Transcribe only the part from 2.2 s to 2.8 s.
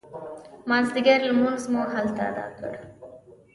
اداء کړ.